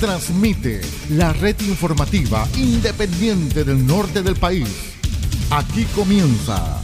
[0.00, 4.68] transmite la red informativa independiente del norte del país.
[5.50, 6.82] Aquí comienza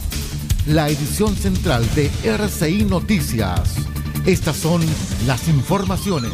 [0.67, 3.75] la edición central de RCI Noticias.
[4.25, 4.81] Estas son
[5.25, 6.31] las informaciones.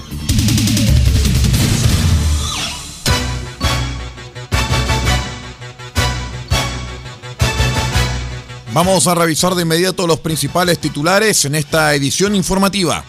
[8.74, 13.04] Vamos a revisar de inmediato los principales titulares en esta edición informativa.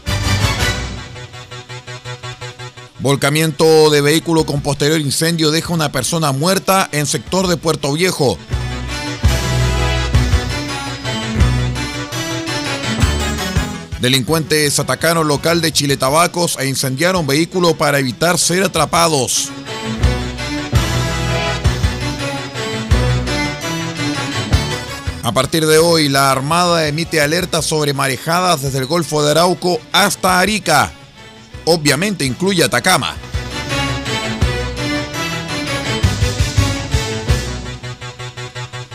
[3.00, 8.36] Volcamiento de vehículo con posterior incendio deja una persona muerta en sector de Puerto Viejo.
[14.00, 19.50] Delincuentes atacaron local de Chile Tabacos e incendiaron vehículo para evitar ser atrapados.
[25.22, 29.78] A partir de hoy, la Armada emite alertas sobre marejadas desde el Golfo de Arauco
[29.92, 30.97] hasta Arica
[31.68, 33.14] obviamente incluye Atacama.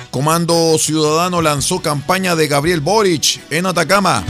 [0.10, 4.24] Comando Ciudadano lanzó campaña de Gabriel Boric en Atacama.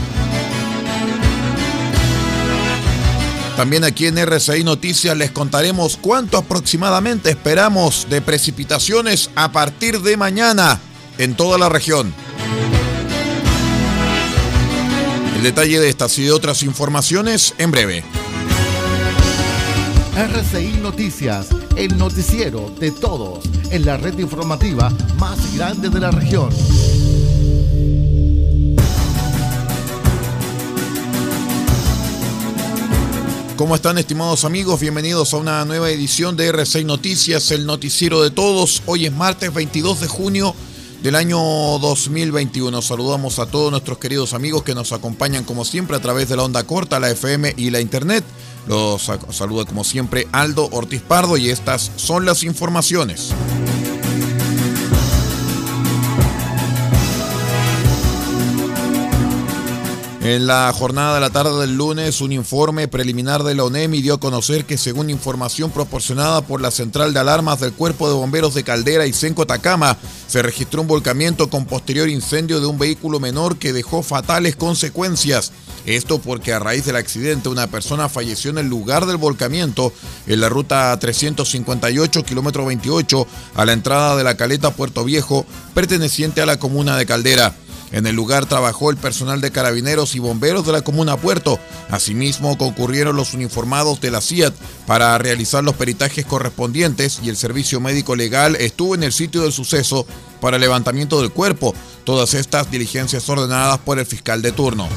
[3.56, 10.16] También aquí en RCI Noticias les contaremos cuánto aproximadamente esperamos de precipitaciones a partir de
[10.16, 10.80] mañana
[11.18, 12.12] en toda la región.
[15.36, 18.23] El detalle de estas y de otras informaciones en breve.
[20.16, 24.88] RCI Noticias, el noticiero de todos en la red informativa
[25.18, 26.50] más grande de la región.
[33.56, 34.78] ¿Cómo están estimados amigos?
[34.78, 38.84] Bienvenidos a una nueva edición de RCI Noticias, el noticiero de todos.
[38.86, 40.54] Hoy es martes 22 de junio
[41.04, 42.80] del año 2021.
[42.80, 46.44] Saludamos a todos nuestros queridos amigos que nos acompañan como siempre a través de la
[46.44, 48.24] onda corta, la FM y la Internet
[48.66, 53.34] los saluda como siempre Aldo Ortiz Pardo y estas son las informaciones.
[60.24, 64.14] En la jornada de la tarde del lunes, un informe preliminar de la ONEMI dio
[64.14, 68.54] a conocer que según información proporcionada por la Central de Alarmas del Cuerpo de Bomberos
[68.54, 73.20] de Caldera y Senco Tacama, se registró un volcamiento con posterior incendio de un vehículo
[73.20, 75.52] menor que dejó fatales consecuencias.
[75.84, 79.92] Esto porque a raíz del accidente una persona falleció en el lugar del volcamiento
[80.26, 83.26] en la ruta 358, kilómetro 28,
[83.56, 87.54] a la entrada de la caleta Puerto Viejo, perteneciente a la comuna de Caldera.
[87.92, 91.58] En el lugar trabajó el personal de carabineros y bomberos de la comuna Puerto.
[91.90, 94.54] Asimismo, concurrieron los uniformados de la CIAT
[94.86, 99.52] para realizar los peritajes correspondientes y el servicio médico legal estuvo en el sitio del
[99.52, 100.06] suceso
[100.40, 101.74] para el levantamiento del cuerpo.
[102.04, 104.88] Todas estas diligencias ordenadas por el fiscal de turno.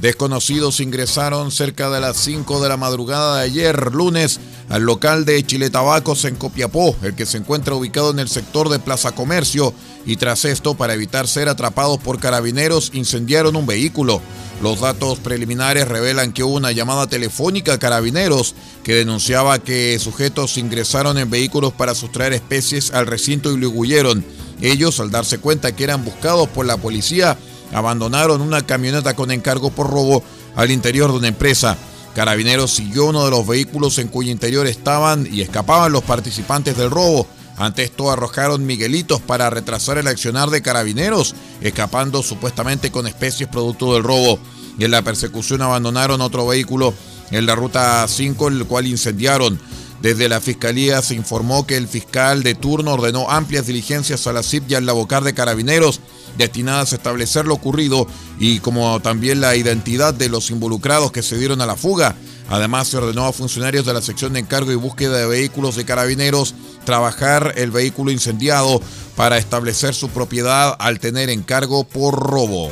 [0.00, 5.44] Desconocidos ingresaron cerca de las 5 de la madrugada de ayer, lunes, al local de
[5.44, 9.74] Chile Tabacos en Copiapó, el que se encuentra ubicado en el sector de Plaza Comercio,
[10.06, 14.22] y tras esto, para evitar ser atrapados por carabineros, incendiaron un vehículo.
[14.62, 18.54] Los datos preliminares revelan que hubo una llamada telefónica a carabineros
[18.84, 24.24] que denunciaba que sujetos ingresaron en vehículos para sustraer especies al recinto y lo huyeron.
[24.60, 27.36] Ellos, al darse cuenta que eran buscados por la policía,
[27.72, 30.22] abandonaron una camioneta con encargo por robo
[30.56, 31.76] al interior de una empresa.
[32.14, 36.90] Carabineros siguió uno de los vehículos en cuyo interior estaban y escapaban los participantes del
[36.90, 37.26] robo.
[37.56, 43.94] Ante esto arrojaron miguelitos para retrasar el accionar de carabineros, escapando supuestamente con especies producto
[43.94, 44.38] del robo.
[44.78, 46.94] Y en la persecución abandonaron otro vehículo
[47.30, 49.60] en la ruta 5, el cual incendiaron.
[50.00, 54.44] Desde la Fiscalía se informó que el fiscal de turno ordenó amplias diligencias a la
[54.44, 56.00] CIP y al Labocar de Carabineros
[56.38, 58.06] destinadas a establecer lo ocurrido
[58.38, 62.14] y como también la identidad de los involucrados que se dieron a la fuga.
[62.48, 65.84] Además, se ordenó a funcionarios de la sección de encargo y búsqueda de vehículos de
[65.84, 66.54] carabineros
[66.86, 68.80] trabajar el vehículo incendiado
[69.14, 72.70] para establecer su propiedad al tener encargo por robo.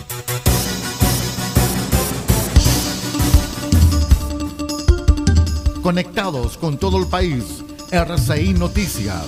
[5.83, 7.45] Conectados con todo el país,
[7.91, 9.27] RCI Noticias.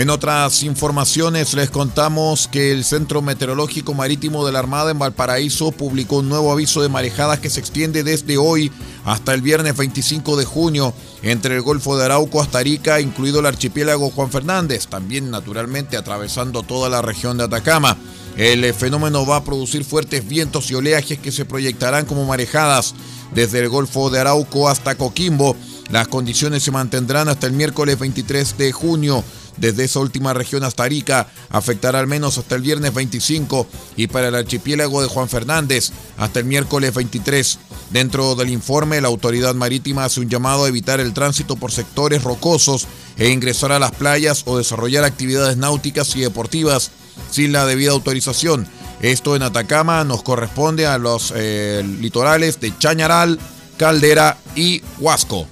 [0.00, 5.72] En otras informaciones les contamos que el Centro Meteorológico Marítimo de la Armada en Valparaíso
[5.72, 8.72] publicó un nuevo aviso de marejadas que se extiende desde hoy
[9.04, 13.46] hasta el viernes 25 de junio entre el Golfo de Arauco hasta Arica, incluido el
[13.46, 17.98] archipiélago Juan Fernández, también naturalmente atravesando toda la región de Atacama.
[18.38, 22.94] El fenómeno va a producir fuertes vientos y oleajes que se proyectarán como marejadas
[23.34, 25.56] desde el Golfo de Arauco hasta Coquimbo.
[25.90, 29.22] Las condiciones se mantendrán hasta el miércoles 23 de junio.
[29.60, 33.66] Desde esa última región hasta Arica afectará al menos hasta el viernes 25
[33.96, 37.58] y para el archipiélago de Juan Fernández hasta el miércoles 23.
[37.90, 42.24] Dentro del informe, la autoridad marítima hace un llamado a evitar el tránsito por sectores
[42.24, 42.86] rocosos
[43.18, 46.90] e ingresar a las playas o desarrollar actividades náuticas y deportivas
[47.30, 48.66] sin la debida autorización.
[49.02, 53.38] Esto en Atacama nos corresponde a los eh, litorales de Chañaral,
[53.76, 55.46] Caldera y Huasco.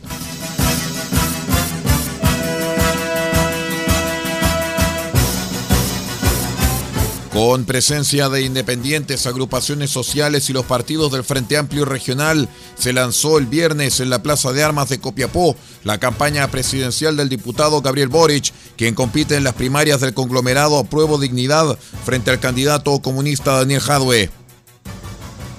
[7.38, 13.38] Con presencia de independientes, agrupaciones sociales y los partidos del Frente Amplio Regional, se lanzó
[13.38, 15.54] el viernes en la Plaza de Armas de Copiapó
[15.84, 21.16] la campaña presidencial del diputado Gabriel Boric, quien compite en las primarias del conglomerado Apruebo
[21.16, 24.30] Dignidad frente al candidato comunista Daniel Jadwe.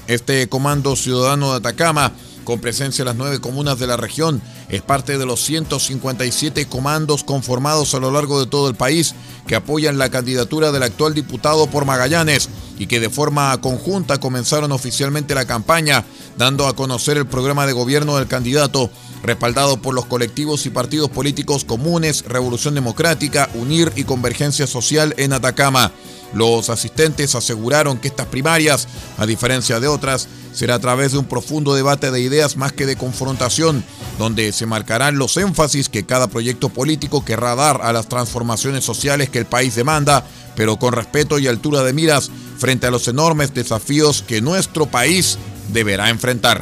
[0.08, 2.12] Este comando ciudadano de Atacama
[2.44, 4.42] con presencia en las nueve comunas de la región.
[4.70, 9.16] Es parte de los 157 comandos conformados a lo largo de todo el país
[9.48, 14.72] que apoyan la candidatura del actual diputado por Magallanes y que de forma conjunta comenzaron
[14.72, 16.06] oficialmente la campaña,
[16.38, 18.92] dando a conocer el programa de gobierno del candidato,
[19.24, 25.34] respaldado por los colectivos y partidos políticos comunes, Revolución Democrática, Unir y Convergencia Social en
[25.34, 25.92] Atacama.
[26.34, 28.88] Los asistentes aseguraron que estas primarias,
[29.18, 32.86] a diferencia de otras, será a través de un profundo debate de ideas más que
[32.86, 33.84] de confrontación,
[34.18, 39.30] donde se marcarán los énfasis que cada proyecto político querrá dar a las transformaciones sociales
[39.30, 43.54] que el país demanda, pero con respeto y altura de miras frente a los enormes
[43.54, 45.38] desafíos que nuestro país
[45.72, 46.62] deberá enfrentar.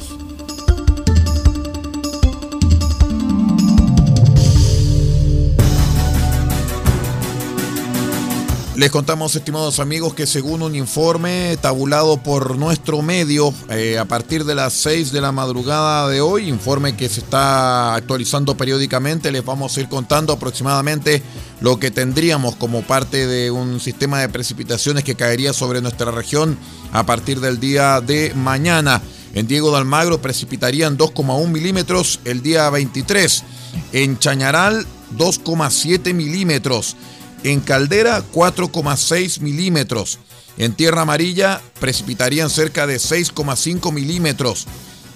[8.73, 14.45] Les contamos, estimados amigos, que según un informe tabulado por nuestro medio eh, a partir
[14.45, 19.43] de las 6 de la madrugada de hoy, informe que se está actualizando periódicamente, les
[19.43, 21.21] vamos a ir contando aproximadamente
[21.59, 26.57] lo que tendríamos como parte de un sistema de precipitaciones que caería sobre nuestra región
[26.93, 29.01] a partir del día de mañana.
[29.33, 33.43] En Diego de Almagro precipitarían 2,1 milímetros el día 23.
[33.91, 34.85] En Chañaral
[35.17, 36.95] 2,7 milímetros.
[37.43, 40.19] En Caldera 4,6 milímetros.
[40.57, 44.67] En Tierra Amarilla precipitarían cerca de 6,5 milímetros.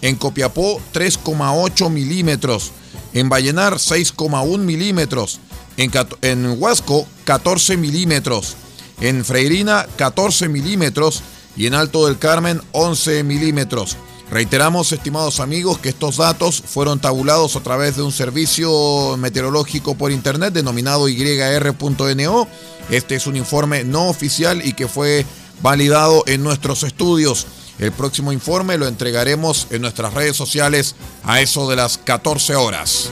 [0.02, 2.72] En Copiapó 3,8 milímetros.
[3.14, 5.40] En Vallenar 6,1 milímetros.
[5.78, 5.92] En,
[6.22, 8.56] en Huasco 14 milímetros.
[9.02, 11.22] En Freirina 14 milímetros.
[11.56, 13.98] Y en Alto del Carmen 11 milímetros.
[14.30, 20.12] Reiteramos, estimados amigos, que estos datos fueron tabulados a través de un servicio meteorológico por
[20.12, 22.48] internet denominado YR.NO.
[22.90, 25.26] Este es un informe no oficial y que fue
[25.62, 27.46] validado en nuestros estudios.
[27.78, 33.12] El próximo informe lo entregaremos en nuestras redes sociales a eso de las 14 horas.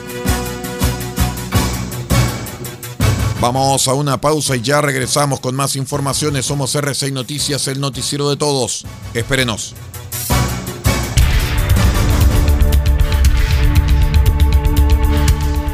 [3.39, 6.45] Vamos a una pausa y ya regresamos con más informaciones.
[6.45, 8.85] Somos R6 Noticias, el noticiero de todos.
[9.13, 9.75] Espérenos.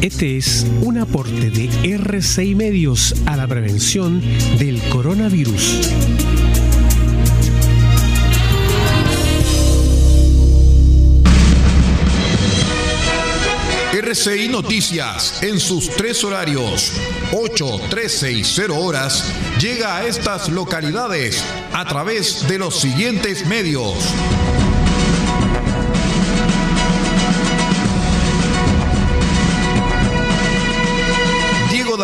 [0.00, 4.22] Este es un aporte de R6 Medios a la prevención
[4.56, 5.90] del coronavirus.
[13.92, 16.92] RCI Noticias, en sus tres horarios,
[17.32, 19.24] 8, 13 y 0 horas,
[19.60, 23.96] llega a estas localidades a través de los siguientes medios.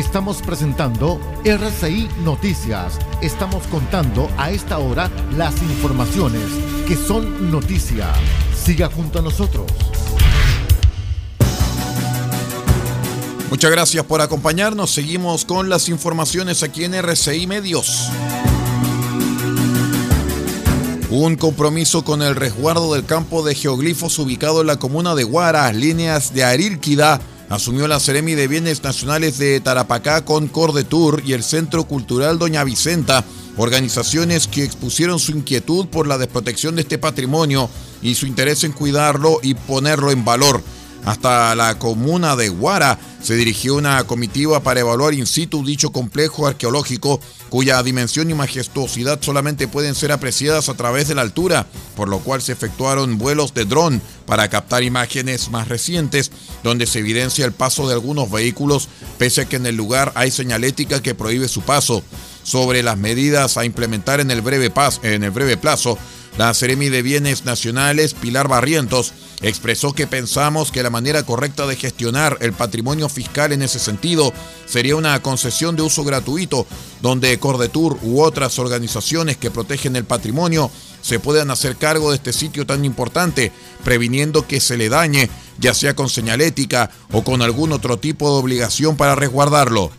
[0.00, 2.98] Estamos presentando RCI Noticias.
[3.20, 6.40] Estamos contando a esta hora las informaciones
[6.88, 8.10] que son noticia.
[8.56, 9.66] Siga junto a nosotros.
[13.50, 14.90] Muchas gracias por acompañarnos.
[14.90, 18.08] Seguimos con las informaciones aquí en RCI Medios.
[21.10, 25.70] Un compromiso con el resguardo del campo de geoglifos ubicado en la comuna de Guara,
[25.72, 31.42] líneas de Arílquida, asumió la Ceremi de Bienes Nacionales de Tarapacá con Cordetour y el
[31.42, 33.24] Centro Cultural Doña Vicenta,
[33.56, 37.68] organizaciones que expusieron su inquietud por la desprotección de este patrimonio
[38.02, 40.62] y su interés en cuidarlo y ponerlo en valor.
[41.04, 46.46] Hasta la comuna de Guara se dirigió una comitiva para evaluar in situ dicho complejo
[46.46, 51.66] arqueológico cuya dimensión y majestuosidad solamente pueden ser apreciadas a través de la altura,
[51.96, 56.30] por lo cual se efectuaron vuelos de dron para captar imágenes más recientes
[56.62, 58.88] donde se evidencia el paso de algunos vehículos
[59.18, 62.02] pese a que en el lugar hay señalética que prohíbe su paso.
[62.42, 65.98] Sobre las medidas a implementar en el breve, en el breve plazo,
[66.38, 71.76] la Seremi de Bienes Nacionales, Pilar Barrientos, expresó que pensamos que la manera correcta de
[71.76, 74.32] gestionar el patrimonio fiscal en ese sentido
[74.66, 76.66] sería una concesión de uso gratuito,
[77.00, 80.70] donde Cordetur u otras organizaciones que protegen el patrimonio
[81.02, 83.52] se puedan hacer cargo de este sitio tan importante,
[83.84, 88.40] previniendo que se le dañe, ya sea con señalética o con algún otro tipo de
[88.40, 89.90] obligación para resguardarlo.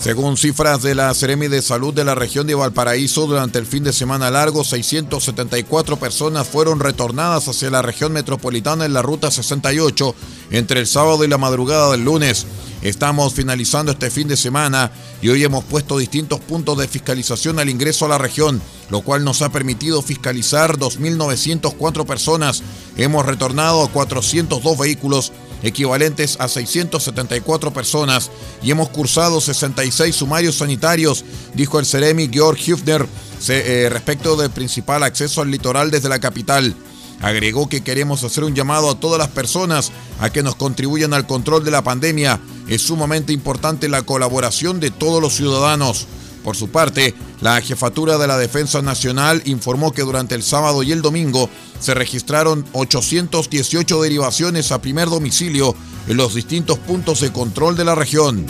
[0.00, 3.84] Según cifras de la Seremi de Salud de la región de Valparaíso, durante el fin
[3.84, 10.14] de semana largo, 674 personas fueron retornadas hacia la región metropolitana en la ruta 68
[10.52, 12.46] entre el sábado y la madrugada del lunes.
[12.80, 14.90] Estamos finalizando este fin de semana
[15.20, 19.22] y hoy hemos puesto distintos puntos de fiscalización al ingreso a la región, lo cual
[19.22, 22.62] nos ha permitido fiscalizar 2.904 personas.
[22.96, 25.30] Hemos retornado a 402 vehículos
[25.62, 28.30] equivalentes a 674 personas,
[28.62, 31.24] y hemos cursado 66 sumarios sanitarios,
[31.54, 33.06] dijo el Ceremi Georg Hüfner
[33.48, 36.74] eh, respecto del principal acceso al litoral desde la capital.
[37.20, 41.26] Agregó que queremos hacer un llamado a todas las personas a que nos contribuyan al
[41.26, 42.40] control de la pandemia.
[42.66, 46.06] Es sumamente importante la colaboración de todos los ciudadanos.
[46.44, 50.92] Por su parte, la Jefatura de la Defensa Nacional informó que durante el sábado y
[50.92, 55.74] el domingo se registraron 818 derivaciones a primer domicilio
[56.08, 58.46] en los distintos puntos de control de la región.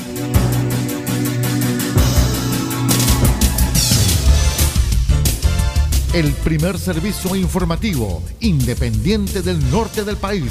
[6.12, 10.50] El primer servicio informativo independiente del norte del país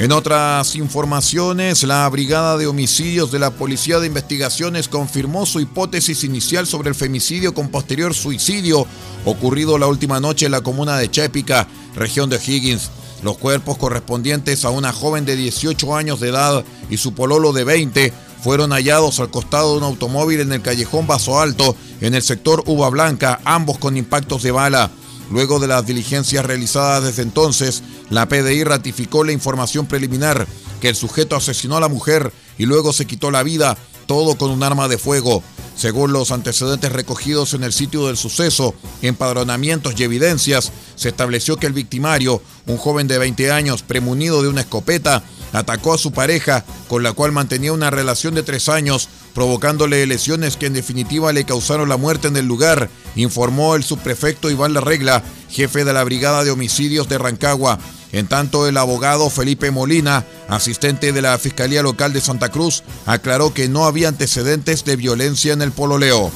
[0.00, 6.24] En otras informaciones, la Brigada de Homicidios de la Policía de Investigaciones confirmó su hipótesis
[6.24, 8.86] inicial sobre el femicidio con posterior suicidio
[9.26, 12.90] ocurrido la última noche en la comuna de Chépica, región de Higgins.
[13.22, 17.64] Los cuerpos correspondientes a una joven de 18 años de edad y su pololo de
[17.64, 18.10] 20
[18.42, 22.62] fueron hallados al costado de un automóvil en el callejón Vaso Alto, en el sector
[22.64, 24.90] Uva Blanca, ambos con impactos de bala.
[25.30, 30.46] Luego de las diligencias realizadas desde entonces, la PDI ratificó la información preliminar
[30.80, 34.50] que el sujeto asesinó a la mujer y luego se quitó la vida, todo con
[34.50, 35.42] un arma de fuego.
[35.76, 41.66] Según los antecedentes recogidos en el sitio del suceso, empadronamientos y evidencias, se estableció que
[41.66, 46.64] el victimario, un joven de 20 años premunido de una escopeta, atacó a su pareja,
[46.88, 51.44] con la cual mantenía una relación de tres años, provocándole lesiones que en definitiva le
[51.44, 56.04] causaron la muerte en el lugar, informó el subprefecto Iván La Regla, jefe de la
[56.04, 57.78] Brigada de Homicidios de Rancagua.
[58.12, 63.54] En tanto, el abogado Felipe Molina, asistente de la Fiscalía Local de Santa Cruz, aclaró
[63.54, 66.32] que no había antecedentes de violencia en el pololeo.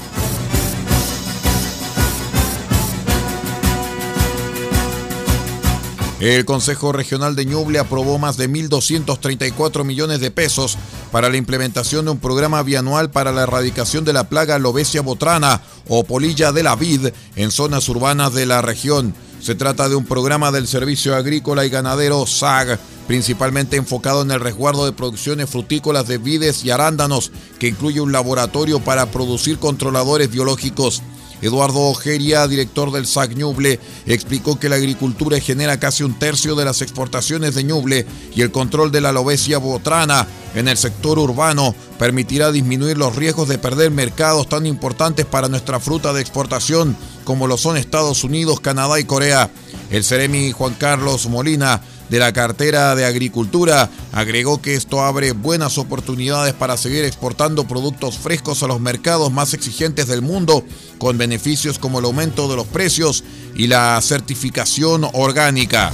[6.25, 10.79] El Consejo Regional de Ñuble aprobó más de 1.234 millones de pesos
[11.13, 15.61] para la implementación de un programa bianual para la erradicación de la plaga lobesia botrana
[15.87, 19.15] o polilla de la vid en zonas urbanas de la región.
[19.43, 24.41] Se trata de un programa del Servicio Agrícola y Ganadero SAG, principalmente enfocado en el
[24.41, 30.31] resguardo de producciones frutícolas de vides y arándanos, que incluye un laboratorio para producir controladores
[30.31, 31.03] biológicos.
[31.43, 36.65] Eduardo Ojeria, director del SAC Ñuble, explicó que la agricultura genera casi un tercio de
[36.65, 41.75] las exportaciones de Ñuble y el control de la lobesia botrana en el sector urbano
[41.99, 47.47] permitirá disminuir los riesgos de perder mercados tan importantes para nuestra fruta de exportación como
[47.47, 49.51] lo son Estados Unidos, Canadá y Corea.
[49.91, 55.79] El Ceremi Juan Carlos Molina de la cartera de Agricultura agregó que esto abre buenas
[55.79, 60.65] oportunidades para seguir exportando productos frescos a los mercados más exigentes del mundo,
[60.99, 65.91] con beneficios como el aumento de los precios y la certificación orgánica.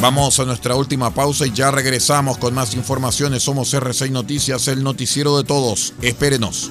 [0.00, 3.42] Vamos a nuestra última pausa y ya regresamos con más informaciones.
[3.42, 5.92] Somos R6 Noticias, el noticiero de todos.
[6.00, 6.70] Espérenos.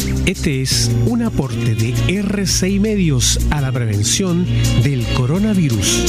[0.25, 4.45] Este es un aporte de RCI Medios a la prevención
[4.83, 6.05] del coronavirus.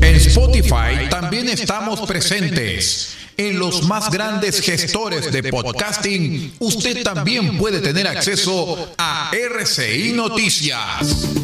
[0.00, 3.16] En Spotify también estamos presentes.
[3.36, 11.43] En los más grandes gestores de podcasting, usted también puede tener acceso a RCI Noticias.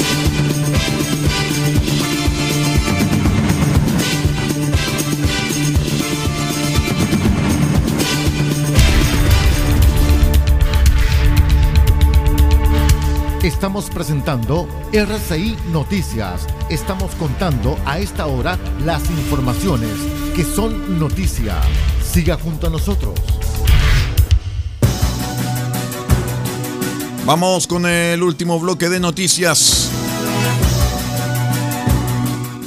[13.43, 16.45] Estamos presentando RCI Noticias.
[16.69, 19.89] Estamos contando a esta hora las informaciones
[20.35, 21.59] que son noticia.
[22.03, 23.15] Siga junto a nosotros.
[27.25, 29.89] Vamos con el último bloque de noticias.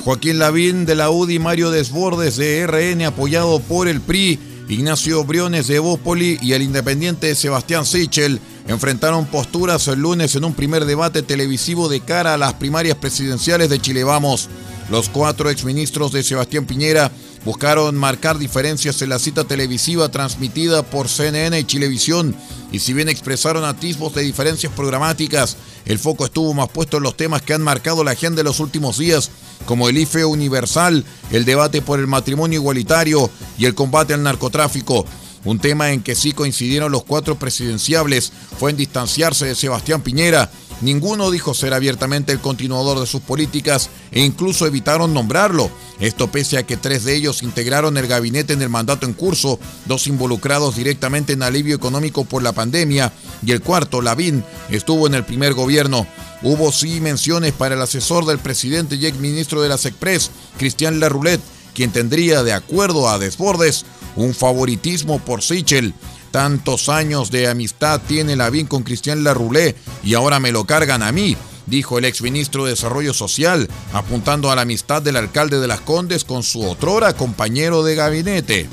[0.04, 5.68] Joaquín Lavín de la UDI, Mario Desbordes de RN, apoyado por el PRI, Ignacio Briones
[5.68, 11.22] de Bópoli y el independiente Sebastián Sichel enfrentaron posturas el lunes en un primer debate
[11.22, 14.48] televisivo de cara a las primarias presidenciales de Chile Vamos.
[14.90, 17.10] Los cuatro exministros de Sebastián Piñera
[17.44, 22.34] buscaron marcar diferencias en la cita televisiva transmitida por CNN y Chilevisión,
[22.72, 27.16] y si bien expresaron atisbos de diferencias programáticas, el foco estuvo más puesto en los
[27.16, 29.30] temas que han marcado la agenda de los últimos días,
[29.66, 35.06] como el IFE universal, el debate por el matrimonio igualitario y el combate al narcotráfico.
[35.44, 40.50] Un tema en que sí coincidieron los cuatro presidenciables fue en distanciarse de Sebastián Piñera.
[40.80, 45.70] Ninguno dijo ser abiertamente el continuador de sus políticas e incluso evitaron nombrarlo.
[46.00, 49.60] Esto pese a que tres de ellos integraron el gabinete en el mandato en curso,
[49.86, 53.12] dos involucrados directamente en alivio económico por la pandemia
[53.46, 56.06] y el cuarto, Lavín, estuvo en el primer gobierno.
[56.42, 61.00] Hubo sí menciones para el asesor del presidente y ex ministro de la SECPRES, Cristian
[61.00, 61.40] Larroulet,
[61.74, 63.84] quien tendría, de acuerdo a Desbordes,
[64.16, 65.94] un favoritismo por Sichel.
[66.30, 71.12] Tantos años de amistad tiene Lavín con Cristian Larroulé y ahora me lo cargan a
[71.12, 75.80] mí, dijo el exministro de Desarrollo Social, apuntando a la amistad del alcalde de Las
[75.80, 78.68] Condes con su otrora compañero de gabinete.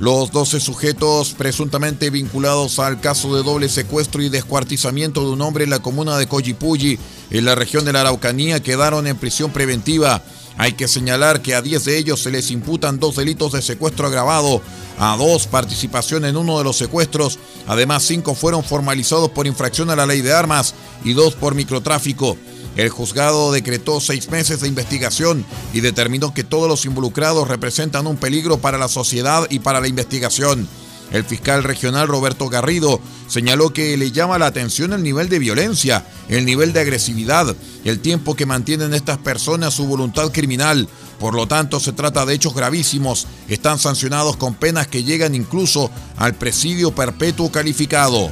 [0.00, 5.64] Los 12 sujetos presuntamente vinculados al caso de doble secuestro y descuartizamiento de un hombre
[5.64, 6.98] en la comuna de Coyipulli,
[7.30, 10.22] en la región de la Araucanía, quedaron en prisión preventiva.
[10.56, 14.06] Hay que señalar que a 10 de ellos se les imputan dos delitos de secuestro
[14.06, 14.62] agravado,
[14.98, 19.96] a dos participación en uno de los secuestros, además cinco fueron formalizados por infracción a
[19.96, 22.38] la ley de armas y dos por microtráfico.
[22.80, 28.16] El juzgado decretó seis meses de investigación y determinó que todos los involucrados representan un
[28.16, 30.66] peligro para la sociedad y para la investigación.
[31.12, 36.06] El fiscal regional Roberto Garrido señaló que le llama la atención el nivel de violencia,
[36.30, 40.88] el nivel de agresividad, el tiempo que mantienen estas personas su voluntad criminal.
[41.18, 43.26] Por lo tanto, se trata de hechos gravísimos.
[43.48, 48.30] Están sancionados con penas que llegan incluso al presidio perpetuo calificado.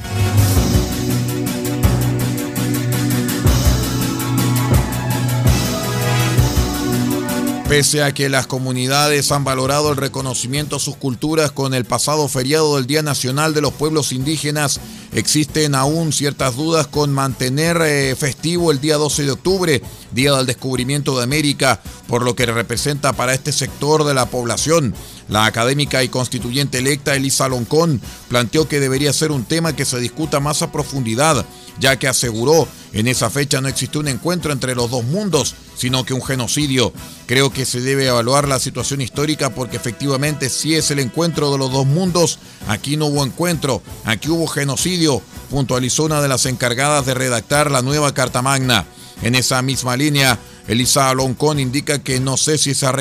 [7.68, 12.26] Pese a que las comunidades han valorado el reconocimiento a sus culturas con el pasado
[12.26, 14.81] feriado del Día Nacional de los Pueblos Indígenas,
[15.12, 20.46] existen aún ciertas dudas con mantener eh, festivo el día 12 de octubre, Día del
[20.46, 24.94] Descubrimiento de América, por lo que representa para este sector de la población.
[25.29, 30.01] La académica y constituyente electa Elisa Loncón planteó que debería ser un tema que se
[30.01, 31.45] discuta más a profundidad,
[31.79, 36.05] ya que aseguró en esa fecha no existe un encuentro entre los dos mundos, sino
[36.05, 36.93] que un genocidio.
[37.27, 41.59] Creo que se debe evaluar la situación histórica porque efectivamente si es el encuentro de
[41.59, 47.05] los dos mundos, aquí no hubo encuentro, aquí hubo genocidio, puntualizó una de las encargadas
[47.05, 48.87] de redactar la nueva Carta Magna.
[49.21, 52.94] En esa misma línea, Elisa Loncón indica que no sé si esa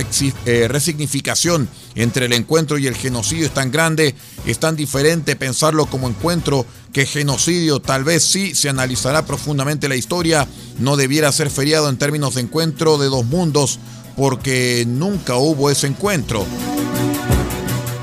[0.45, 5.85] eh, resignificación entre el encuentro y el genocidio es tan grande, es tan diferente pensarlo
[5.85, 7.81] como encuentro que genocidio.
[7.81, 10.47] Tal vez sí se analizará profundamente la historia,
[10.79, 13.79] no debiera ser feriado en términos de encuentro de dos mundos,
[14.15, 16.45] porque nunca hubo ese encuentro.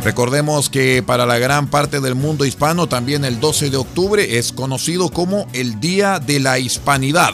[0.05, 4.53] Recordemos que para la gran parte del mundo hispano también el 12 de octubre es
[4.53, 7.33] conocido como el Día de la Hispanidad.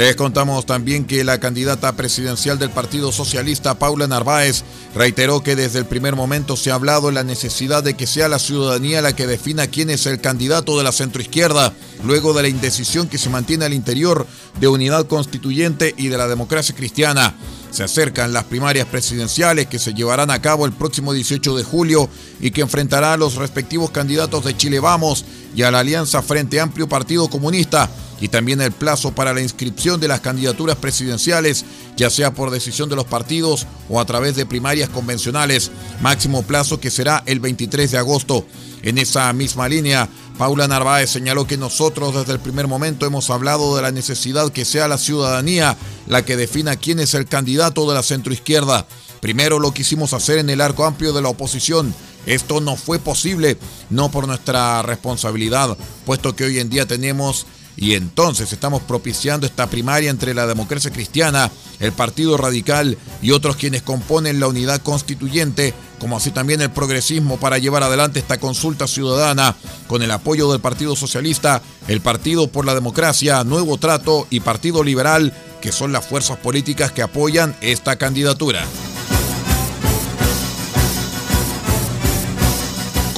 [0.00, 5.78] Les contamos también que la candidata presidencial del Partido Socialista, Paula Narváez, reiteró que desde
[5.78, 9.14] el primer momento se ha hablado de la necesidad de que sea la ciudadanía la
[9.14, 13.28] que defina quién es el candidato de la centroizquierda, luego de la indecisión que se
[13.28, 14.26] mantiene al interior
[14.58, 17.34] de Unidad Constituyente y de la democracia cristiana.
[17.70, 22.08] Se acercan las primarias presidenciales que se llevarán a cabo el próximo 18 de julio
[22.40, 26.58] y que enfrentará a los respectivos candidatos de Chile Vamos y a la Alianza Frente
[26.58, 31.64] Amplio Partido Comunista y también el plazo para la inscripción de las candidaturas presidenciales,
[31.96, 36.80] ya sea por decisión de los partidos o a través de primarias convencionales, máximo plazo
[36.80, 38.46] que será el 23 de agosto.
[38.82, 43.76] En esa misma línea, Paula Narváez señaló que nosotros desde el primer momento hemos hablado
[43.76, 47.94] de la necesidad que sea la ciudadanía la que defina quién es el candidato de
[47.94, 48.86] la centroizquierda.
[49.20, 51.94] Primero lo quisimos hacer en el arco amplio de la oposición.
[52.26, 53.58] Esto no fue posible,
[53.90, 57.46] no por nuestra responsabilidad, puesto que hoy en día tenemos
[57.80, 63.56] y entonces estamos propiciando esta primaria entre la democracia cristiana, el Partido Radical y otros
[63.56, 68.86] quienes componen la unidad constituyente, como así también el progresismo para llevar adelante esta consulta
[68.86, 69.56] ciudadana
[69.88, 74.84] con el apoyo del Partido Socialista, el Partido por la Democracia, Nuevo Trato y Partido
[74.84, 78.66] Liberal, que son las fuerzas políticas que apoyan esta candidatura.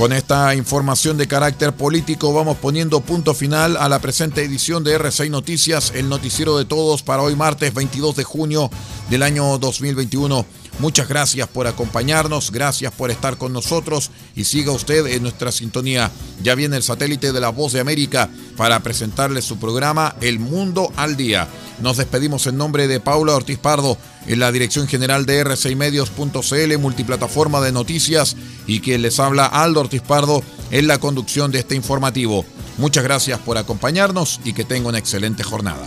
[0.02, 4.98] Con esta información de carácter político vamos poniendo punto final a la presente edición de
[4.98, 8.68] R6 Noticias, el noticiero de todos para hoy martes 22 de junio
[9.10, 10.44] del año 2021.
[10.78, 16.10] Muchas gracias por acompañarnos, gracias por estar con nosotros y siga usted en nuestra sintonía.
[16.42, 20.92] Ya viene el satélite de la Voz de América para presentarle su programa El Mundo
[20.96, 21.48] al Día.
[21.80, 27.60] Nos despedimos en nombre de Paula Ortiz Pardo, en la dirección general de r6medios.cl, multiplataforma
[27.60, 32.44] de noticias, y quien les habla Aldo Ortiz Pardo en la conducción de este informativo.
[32.78, 35.86] Muchas gracias por acompañarnos y que tenga una excelente jornada.